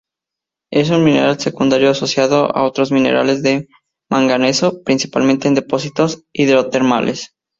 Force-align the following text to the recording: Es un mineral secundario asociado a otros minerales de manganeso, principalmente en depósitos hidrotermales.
Es 0.73 0.89
un 0.89 1.03
mineral 1.03 1.39
secundario 1.39 1.91
asociado 1.91 2.55
a 2.57 2.63
otros 2.63 2.91
minerales 2.91 3.43
de 3.43 3.67
manganeso, 4.09 4.81
principalmente 4.83 5.47
en 5.47 5.53
depósitos 5.53 6.23
hidrotermales. 6.33 7.35